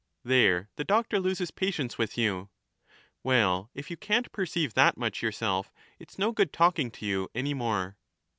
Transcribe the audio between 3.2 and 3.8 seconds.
Well,